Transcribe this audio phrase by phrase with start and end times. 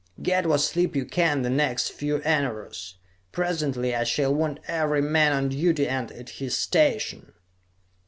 [0.19, 2.95] "Get what sleep you can the next few enaros.
[3.31, 7.33] Presently I shall want every man on duty and at his station."